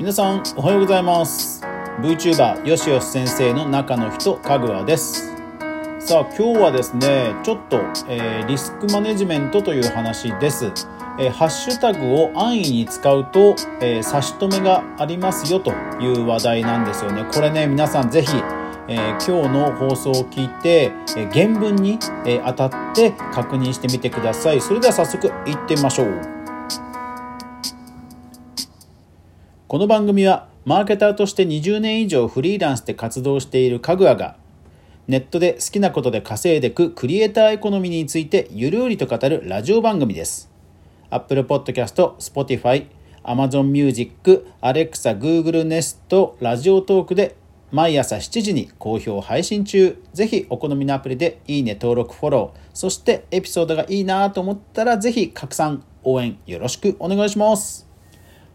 [0.00, 1.62] 皆さんおはようございます
[2.00, 5.28] VTuber よしよし先生の中の人かぐわです
[5.98, 7.76] さあ今日はですねちょっと、
[8.08, 10.72] えー、リスクマネジメントという話です
[11.18, 17.26] えー、ハッシュタグを安易に使うと、えー、差し止めがありますよという話題なんですよね。
[17.30, 18.30] これね、皆さんぜひ、
[18.88, 24.62] えー、今日の放送を聞いて、え原文に、え当たって確認してみてください。
[24.62, 26.39] それでは早速いってみましょう。
[29.70, 34.36] この番組はマーケターとして20年以上フリーランスで活動しているかぐわが
[35.06, 40.50] ネットで好きなことで稼いでくクリエイターエコノミーについてゆるりと語るラジオ番組です。
[41.08, 42.88] Apple Podcast、Spotify、
[43.22, 47.36] Amazon Music、Alexa、Google Nest、ラジオトークで
[47.70, 50.02] 毎朝7時に好評配信中。
[50.12, 57.89] ぜひお好みのアプリでいいね、登録、フォロー、そしてエピソードがいいなと思ったらぜひ拡散、応援よろしくお願いします。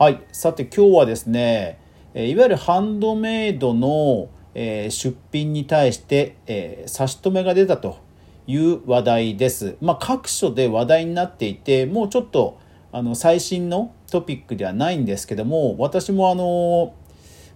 [0.00, 1.78] はい、さて今日はですね、
[2.14, 7.98] いわゆるハンドメイドの出品に対して差し止めが出たと
[8.46, 9.76] いう話題です。
[9.82, 12.58] まあ、各所で話題になっていて、もうちょっと
[12.92, 16.94] あの最新のトピックではないんですけども、私もあの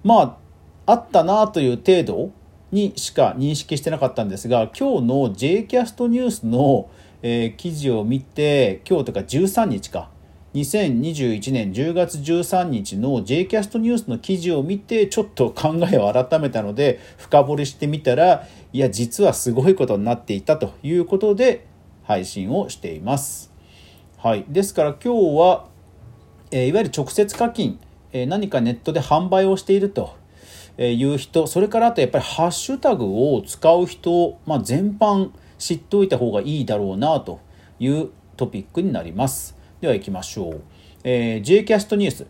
[0.02, 0.38] ま
[0.84, 2.30] あ、あったなという程度
[2.70, 6.90] にしか認識してなかったんですが、今日の J キャストニュースの、
[7.22, 10.10] え、記事を見て、今日とか13日か、
[10.54, 21.66] 2021年10月13日の J キャストニュースの記事を見てちょっと考えを改めたので深掘りしてみたらいや実はすごいことになっていたということで
[22.04, 23.52] 配信をしています。
[24.16, 25.66] はい、ですから今日は、
[26.50, 27.80] えいわゆる直接課金、
[28.12, 30.14] え何かネットで販売をしていると
[30.78, 37.40] いう人それからあとやっぱりハッシュタグを使う人、まあ、全般知っておいた方がいいだろうなと
[37.80, 39.63] いうトピックになります。
[39.84, 40.62] では行きましょう。
[41.04, 42.26] えー、J キャストニュース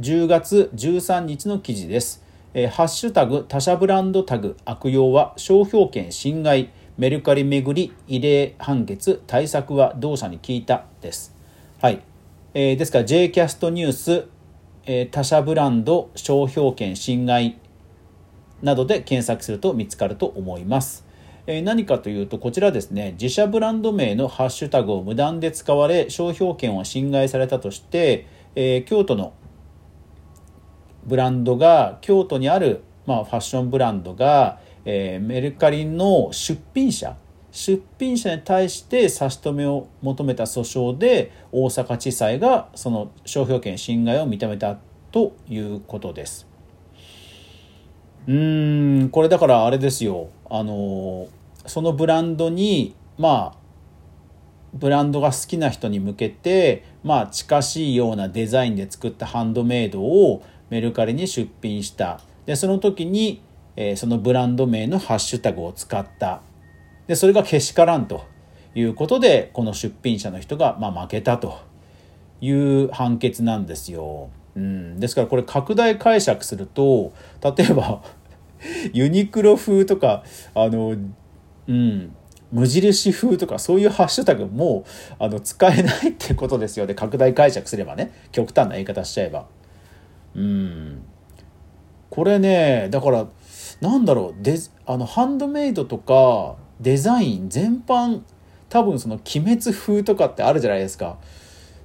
[0.00, 2.24] 10月13日の記事です。
[2.54, 11.36] えー、ハッシュタグ他社ブランドタグ悪用は商標権侵害メルカリめぐり異例判決対策は同社に聞いたです。
[11.78, 12.00] はい。
[12.54, 14.28] えー、ですから J キャストニュース、
[14.86, 17.58] えー、他社ブランド商標権侵害
[18.62, 21.04] などで検索すると見つかると思います。
[21.46, 29.32] え何かというとこちらですね自社ブランド名のハッシュタグを無断で使われ商標権を侵害されたとして、え京都の
[31.04, 37.16] ブランドが京都にある、まあ、ファッションブランドが、えメルカリの出品者
[37.52, 40.60] 出品者に対して差し止めを求めた訴
[40.94, 44.78] 訟で大阪地裁がその商標権侵害を認めた
[45.12, 46.46] ということです。
[48.26, 51.28] うーんこれだからあれですよあの
[51.66, 53.58] そのブランドにまあ
[54.74, 62.20] ブランドが好きな人に向けてまあ近しいようなデザインで作ったハンドメイドをメルカリに出品した。
[62.44, 63.40] でその時に、
[63.76, 66.42] えー、そのブランド名のハッシュタグを使った。
[67.06, 68.30] でそれがけしからんと。
[68.74, 71.72] いうことでこの出品者の人が、まあ、負けたと。
[72.42, 74.28] いう判決なんですよ。
[74.56, 77.14] うん、ですからこれ拡大解釈すると
[77.56, 78.02] 例えば
[78.92, 80.22] ユニクロ風とか
[80.54, 80.94] あの
[81.68, 82.14] うん
[82.52, 84.84] 無印風とかそういうハッシュタグも
[85.18, 86.94] あの使えないってことですよね。
[86.94, 88.12] 拡大解釈すればね。
[88.30, 89.46] 極端な言い方しちゃえば。
[90.34, 91.02] うん。
[92.10, 93.26] これねだから
[93.80, 94.42] なんだろう。
[94.42, 98.20] デあのハンドメイドとかデザイン全般
[98.68, 101.18] 多分その鬼滅風とかってあるじゃないですか。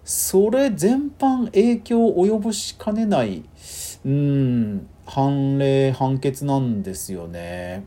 [0.04, 3.44] それ全般影響を及ぼしかねない。
[4.06, 4.88] うん。
[5.08, 7.86] 判例判決なんですよね。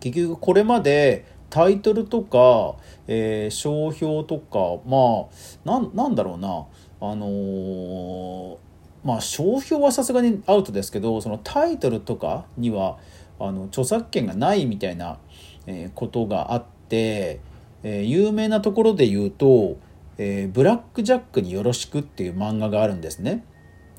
[0.00, 5.28] 結局これまでタイトルとか、えー、商標とかま
[5.74, 6.66] あなんだろうな
[7.00, 8.56] あのー、
[9.02, 12.98] まあ商標はさすがにアウトですけどそのタイトルとかには
[13.40, 15.18] あの著作権がないみたいな、
[15.66, 17.40] えー、ことがあって、
[17.82, 19.76] え、有名なところで言うと
[20.18, 23.44] え、ブラック・ジャックによろしく」っていう漫画があるんですね。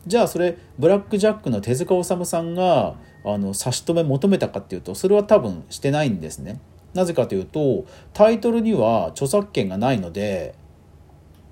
[0.07, 6.60] じゃあそれブラック・ジャックの手塚治虫さんがあの差し止め求めたかっていうとそれは多分してないんですね。
[6.94, 10.56] なぜかというとタイトルには著作権がないので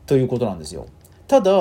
[0.05, 0.87] ということなんですよ。
[1.27, 1.51] ただ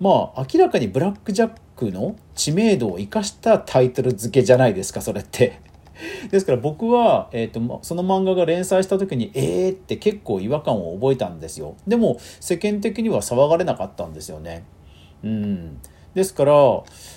[0.00, 5.60] まあ明らかにブラック・ジャックの知名度を生かしたタイトル付けじゃないですかそれって。
[6.30, 14.64] ですから僕は、えーと、その漫画が連載した時にえーって結構違和感を覚えたんですよでも世間的には騒がれなかったんですよね
[15.22, 15.78] うん
[16.14, 16.52] ですから、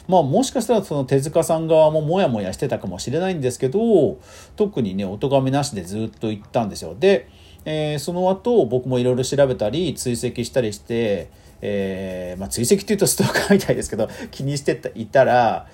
[0.08, 4.20] まあ、もしかしたらその手塚さん側もモヤモヤしてたかもしれないんですけど
[4.56, 6.96] 特にねお咎めなしでずっと行ったんですよ。
[7.00, 7.30] で、
[7.66, 11.30] えー、その後僕もいろいろ調べたり追跡したりして、
[11.62, 15.68] えーまあ、追跡っていうとストーカーみたいですけど 気にしていたら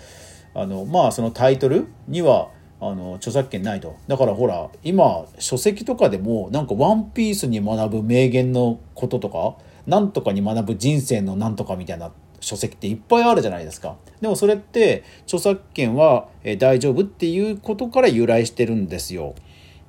[0.53, 2.49] あのまあそのタイトルには
[2.81, 3.95] あの著作権ないと。
[4.07, 9.55] だからほら今書籍とかでもなんか「ワンピースに学ぶ名言のこととか
[9.87, 12.11] なんとかに学ぶ人生のなんとかみたいな
[12.43, 13.95] 書籍っていっぱいあるじゃないですか。
[14.21, 16.27] でもそれって著作権は
[16.59, 19.35] 大丈夫っていうことから由来してるんですよ。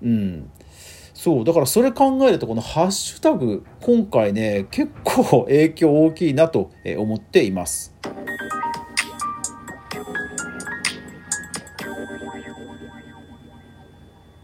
[0.02, 0.50] うん。
[1.12, 1.44] そう。
[1.44, 7.94] だからそれ考えるとこのハッシュタグ今回ね結構影響大きいなと思っています。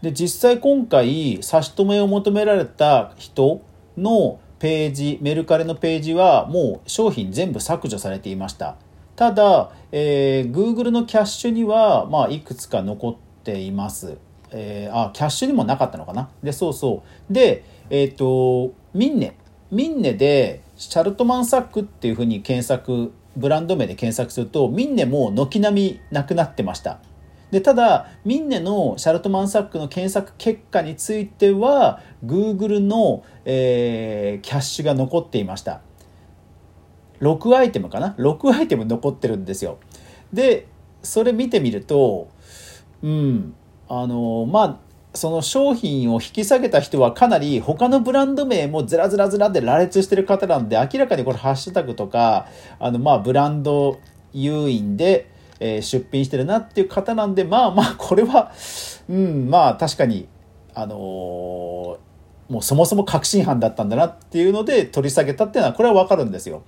[0.01, 3.61] で実際今回差し止めを求められた人
[3.97, 8.75] のページメルカリのページはもう商品全部削除されていました。
[9.15, 14.19] ただ、えー、Google のキャッシュには、まあ、いくつか残っています。
[14.51, 16.29] えー、あキャッシュにもなかったのかな？
[16.43, 17.33] でそうそう。
[17.33, 19.35] でえっ、ー、とミンネ。
[19.71, 26.99] ミンネでシャルトマンサックっていうふうに検索ブランド名で検索するとミンネも軒並みなくなってました。
[27.51, 35.81] でただミンネのシャルトマンサックの検索結果については Google の、えー、キャッシュが残っていました。
[37.19, 39.77] 6アイテムかな？6アイテム残ってるんですよ。
[40.33, 40.67] で
[41.03, 42.29] それ見てみると
[43.03, 43.53] うん
[43.89, 44.79] あのまあ
[45.13, 52.47] その商品を引き下げた人はかなり他のブランド名もずらずらずらで羅列してる方なんで明らかにこれハッシュタグとか
[52.79, 53.99] あのまあブランド
[54.33, 55.29] 誘引で、
[55.61, 58.51] え、出品してるなっていう方なんでまあまあこれは
[59.07, 60.27] うんまあ確かに
[60.73, 66.63] あのー、もうそもそも確信犯だったんだなっていうので取り下げたっていうのはこれはわかるんですよ。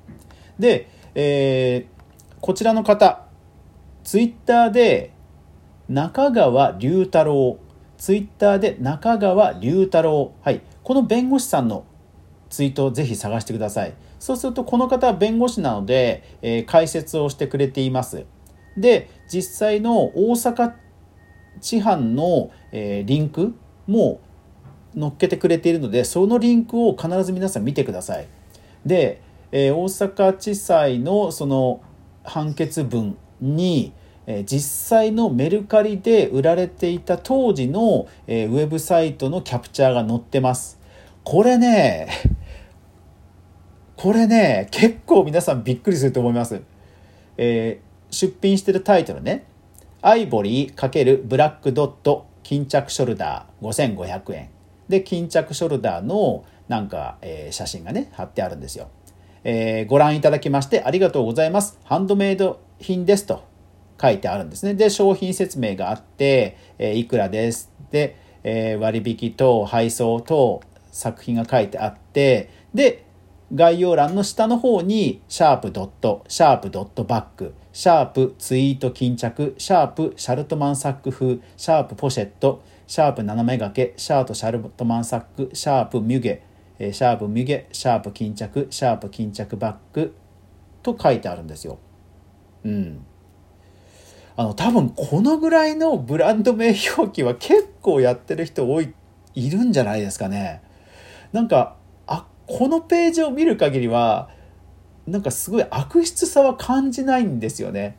[0.60, 3.26] で、えー、こちらの方
[4.04, 5.12] ツイッターで
[5.90, 7.58] 中川龍太郎。
[7.98, 10.34] ツイッターで中川龍太郎。
[10.42, 10.62] はい。
[10.84, 11.86] この弁護士さんの
[12.50, 13.94] ツイートをぜひ探してください。
[14.20, 18.26] そうするとこの方は弁護士なので、えー、解説をしてくれています。
[18.78, 20.74] で実際の大阪
[21.62, 23.54] 地販の、え、リンク
[23.88, 24.20] も
[24.98, 28.28] 載っけてくれているのでそのリンクを必ず皆さん見てください
[28.86, 29.22] で、
[29.52, 31.82] え、大阪地裁のその
[32.24, 33.94] 判決文に
[34.26, 40.80] え実際のメルカリで売られていた当時の、えウェブサイトのキャプチャーが載ってます。
[41.24, 42.10] これね、
[43.98, 46.62] これね、結構皆さんびっくりすると思います。
[47.38, 49.46] えー、出品してるタイトルね。
[50.02, 54.50] アイボリー×ブラックドット巾着ショルダー5500円。
[54.88, 58.90] で、巾着ショルダーのなんか、えー、写真がね、貼ってあるんですよ。
[59.44, 61.80] えー、ご覧いただきましてありがとうございます。
[61.84, 63.44] ハンドメイド品ですと
[64.02, 64.74] 書いてあるんですね。
[64.74, 67.72] で、商品説明があって、えー、いくらです。
[67.92, 70.62] で、えー、割引等、配送等、
[70.92, 73.06] 作品が書いてあって、で、
[73.54, 86.44] 概要欄の下の方に、シャープドット、シャープドットバック、シャープツイート巾着、シャープシャルトマンサック風、シャープポシェット、シャープ斜め掛け、シャープシャルトマンサック、シャープミュゲ、
[86.80, 90.14] シャープミュゲ、シャープ巾着、シャープ巾着バック
[90.84, 91.80] と書いてあるんですよ。
[92.64, 93.06] うん。
[94.36, 98.94] あの多分このぐらいのブランド名表記は結構やってる人多い
[99.36, 100.62] いるんじゃないですかね。
[101.32, 101.76] なんか
[102.06, 104.30] あこのページを見る限りは
[105.08, 107.98] なんかすごい悪質さは感じないんですよね。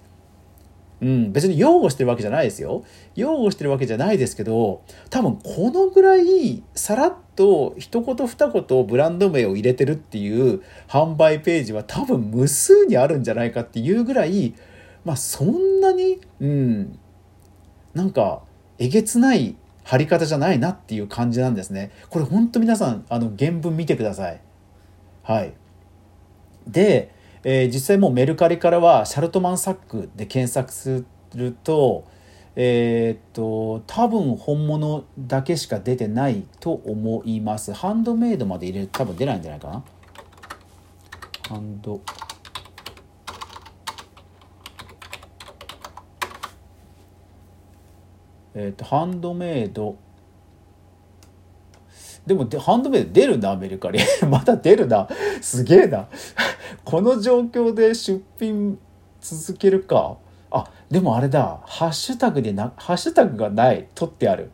[1.00, 2.84] うん、別に擁護してるわけじゃないですよ。
[3.14, 14.54] 擁護してるわけじゃないですけど、多分このぐらいさらっと一言二言ブランド名を入れてるっていう販売ページは多分無数にあるんじゃないかっていうぐらい
[15.04, 16.99] まあそんなに、うん、
[17.92, 18.42] なんか
[18.78, 21.90] えげつない貼り方じゃないなっていう感じなんですね。
[22.08, 24.40] これ本当皆さんあの原文見てください。
[25.23, 25.52] はい。
[26.66, 31.04] で、えー、実際もうメルカリからはシャルトマンサックで検索す
[31.35, 32.06] ると、
[32.56, 37.73] えー、っと多分本物だけしか出てないと思います。
[37.73, 39.85] ハンドメイドまで入れると多分出ないんじゃないかな？
[41.49, 42.00] ハンド。
[48.54, 49.97] えっ、とハンドメイド。
[52.25, 53.99] でもでハンドメイド出るなアメリカに。
[54.30, 55.09] まだ出るな。
[55.42, 56.09] すげえな。
[56.85, 58.79] この状況で出品
[59.21, 60.19] 続けるか。
[60.50, 61.61] あでもあれだ。
[61.67, 63.88] ハッシュタグでなハッシュタグがない。
[63.95, 64.50] 取ってある。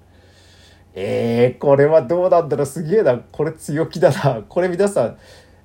[0.95, 2.67] えー、これはどうなんだろう。
[2.67, 3.19] すげえな。
[3.19, 4.43] これ強気だな。
[4.49, 5.19] これ皆さん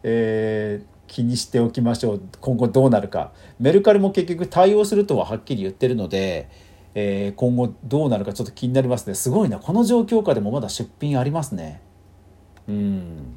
[0.04, 2.22] えー、気にしておきましょう。
[2.40, 3.32] 今後どうなるか。
[3.60, 6.50] メルカリも結局対応するとははっきり言ってるので
[6.98, 9.16] えー、今後どうなるかちょっと気になりますね。
[9.16, 9.60] すごいな。
[9.60, 11.82] この状況下でもまだ出品ありますね。
[12.70, 13.36] うん。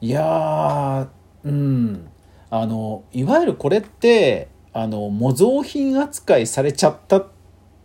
[0.00, 1.08] いや
[1.46, 2.08] うん
[2.50, 7.26] あのいわゆるこれってあの模造品扱いされちゃったっ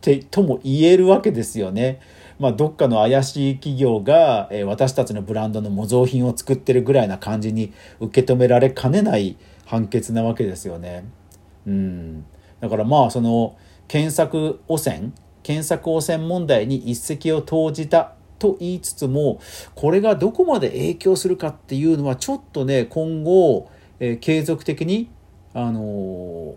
[0.01, 2.01] てとも言えるわけですよね。
[2.39, 11.05] まあ、どっかの怪しい企業が、え、私たちのブランドの模造品を作ってるぐらいな感じに受け止められかねない判決なわけですよね。
[11.67, 12.25] うん、
[12.59, 13.55] だからまあその
[13.87, 15.11] 検索汚染
[15.43, 19.39] 検索汚染問題に一石を投じたと言いつつも
[19.75, 23.69] これがどこまで影響するかっていうのはちょっとね今後、
[23.99, 25.11] えー、継続的に
[25.53, 26.55] あのー、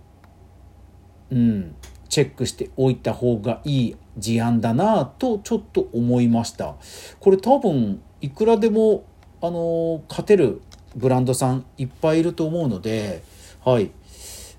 [1.31, 1.77] うん
[2.09, 6.77] チェックしておいた方がいい事案だなとちょっと思いました。
[7.21, 9.05] これ多分いくらでも
[9.43, 10.63] あの勝てる
[10.97, 13.23] ブランドさんいっぱいいると思うので
[13.65, 13.91] はい。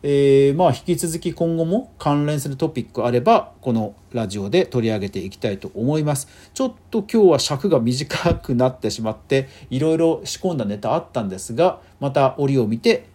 [0.07, 13.07] えー、まあ引き続き今後も関連するトピックあればこのラジオで取り上げていきたいと思いますちょっと今日は尺が短くなってしまっていろいろ仕込んだネタあったんですがまた折を見て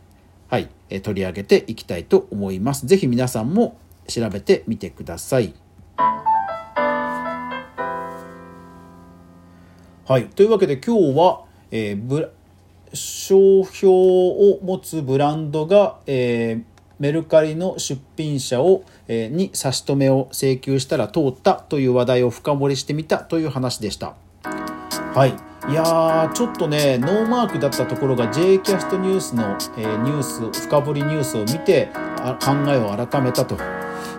[0.49, 0.68] はい
[1.04, 3.78] 取り上げていきたいと思います是非皆さんも
[4.09, 5.54] 調べてみてください。
[10.09, 12.30] はい、というわけで今日は、えー、
[12.92, 24.14] 商標を持つブランドが、えー、メルカリの出品者を、えー、に差し止めを請求したら通ったという話題を深掘りしてみたという話でした。
[25.14, 25.30] はい。
[25.71, 33.57] いやー、ちょっとね、ノーマークだったところが J キャストニュースの、えー、ニュース、深掘りニュースを見てあ考えを改めたと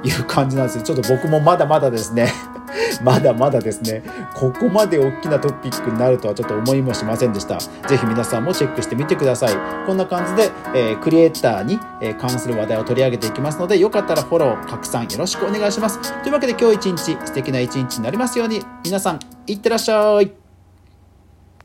[0.04, 0.84] いう感じなんですよ。
[0.84, 2.32] ちょっと僕もまだまだですね
[3.04, 4.04] まだまだですね、
[4.42, 7.60] ここまで大きなトピックになるとはちょっと思いもしませんでした。
[7.60, 9.86] ぜひ皆さんもチェックしてみてください。
[9.86, 16.02] こんな感じで、えー、クリエイターに、え関する話題を取り上げていきますので、よかったらフォロー、拡散よろしくお願いします。
[16.24, 20.41] というわけで今日一日素敵な一日になりますように、皆さん、いってらっしゃい。